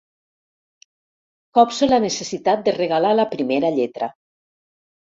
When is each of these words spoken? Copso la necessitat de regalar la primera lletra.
Copso 1.57 1.91
la 1.91 2.01
necessitat 2.09 2.67
de 2.71 2.75
regalar 2.81 3.17
la 3.21 3.31
primera 3.37 3.75
lletra. 3.79 4.15